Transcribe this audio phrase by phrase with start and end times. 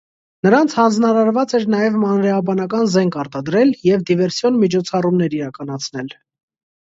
[0.45, 6.11] Նրանց հանձնարարաված էր նաև մանրէաբանական զենք արտադրել և դիվերսիոն միջոցառումներ իրականացնել։